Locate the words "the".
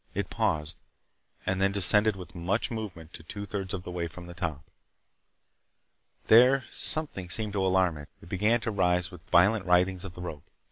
3.83-3.91, 4.25-4.33, 10.13-10.21